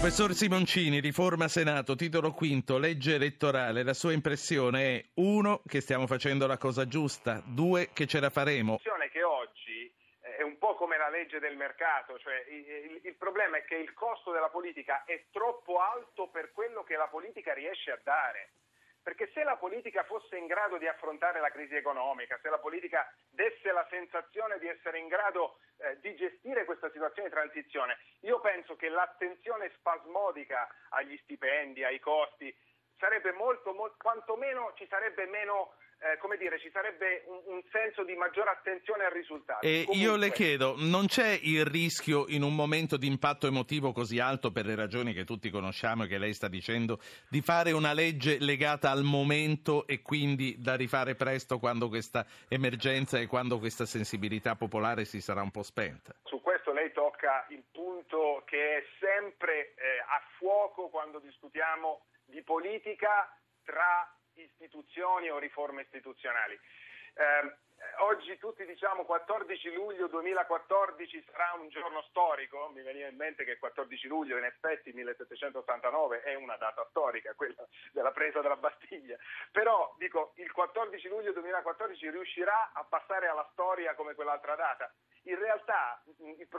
[0.00, 3.82] Professor Simoncini, riforma Senato, titolo quinto, legge elettorale.
[3.82, 8.30] La sua impressione è uno, che stiamo facendo la cosa giusta, due, che ce la
[8.30, 8.80] faremo.
[9.12, 9.92] che oggi
[10.22, 13.92] è un po' come la legge del mercato, cioè il, il, problema è che il
[13.92, 18.52] costo della politica è troppo alto per quello che la politica riesce a dare.
[19.02, 23.10] Perché se la politica fosse in grado di affrontare la crisi economica, se la politica
[23.30, 28.40] desse la sensazione di essere in grado eh, di gestire questa situazione di transizione, io
[28.40, 32.54] penso che l'attenzione spasmodica agli stipendi, ai costi,
[32.98, 38.04] sarebbe molto, molto quantomeno ci sarebbe meno eh, come dire, ci sarebbe un, un, senso
[38.04, 39.66] di maggiore attenzione al risultato.
[39.66, 39.96] E Comunque...
[39.96, 44.50] io le chiedo, non c'è il rischio in un momento di impatto emotivo così alto
[44.50, 48.38] per le ragioni che tutti conosciamo e che lei sta dicendo, di fare una legge
[48.40, 54.56] legata al momento e quindi da rifare presto quando questa emergenza e quando questa sensibilità
[54.56, 56.14] popolare si sarà un po' spenta?
[56.24, 62.42] Su questo lei tocca il punto che è sempre eh, a fuoco quando discutiamo di
[62.42, 63.30] politica
[63.64, 64.08] tra
[64.42, 66.58] istituzioni o riforme istituzionali.
[67.14, 67.56] Eh,
[67.98, 73.52] oggi tutti diciamo 14 luglio 2014 sarà un giorno storico, mi veniva in mente che
[73.52, 79.16] il 14 luglio in effetti 1789 è una data storica, quella della presa della Bastiglia,
[79.50, 84.92] però dico il 14 luglio 2014 riuscirà a passare alla storia come quell'altra data?
[85.24, 86.02] In realtà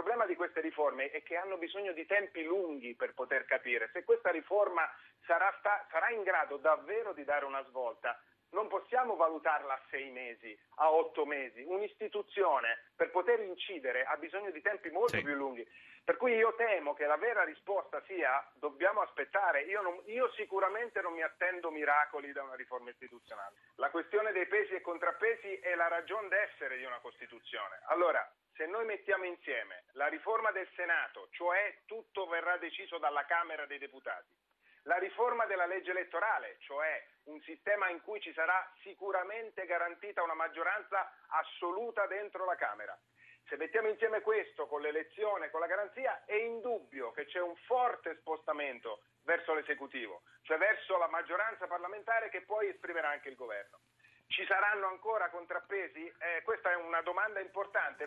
[0.00, 3.90] problema di queste riforme è che hanno bisogno di tempi lunghi per poter capire.
[3.92, 4.88] Se questa riforma
[5.26, 8.18] sarà, sta, sarà in grado davvero di dare una svolta,
[9.00, 11.62] possiamo valutarla a sei mesi, a otto mesi.
[11.62, 15.22] Un'istituzione per poter incidere ha bisogno di tempi molto sì.
[15.22, 15.66] più lunghi.
[16.04, 19.62] Per cui io temo che la vera risposta sia dobbiamo aspettare.
[19.62, 23.54] Io, non, io, sicuramente non mi attendo miracoli da una riforma istituzionale.
[23.76, 27.80] La questione dei pesi e contrappesi è la ragion d'essere di una Costituzione.
[27.86, 28.20] Allora,
[28.54, 33.78] se noi mettiamo insieme la riforma del Senato, cioè tutto verrà deciso dalla Camera dei
[33.78, 34.34] Deputati,
[34.84, 40.34] la riforma della legge elettorale, cioè un sistema in cui ci sarà sicuramente garantita una
[40.34, 42.98] maggioranza assoluta dentro la Camera.
[43.48, 48.16] Se mettiamo insieme questo con l'elezione, con la garanzia, è indubbio che c'è un forte
[48.16, 53.80] spostamento verso l'esecutivo, cioè verso la maggioranza parlamentare che poi esprimerà anche il governo.
[54.28, 56.06] Ci saranno ancora contrappesi?
[56.06, 58.06] Eh, questa è una domanda importante.